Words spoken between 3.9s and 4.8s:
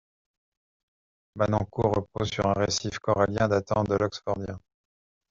l’Oxfordien.